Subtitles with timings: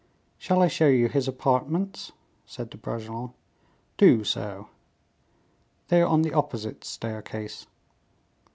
[0.39, 2.11] "Shall I show you his apartments?"
[2.47, 3.33] said De Bragelonne.
[3.97, 4.69] "Do so."
[5.89, 7.67] "They are on the opposite staircase."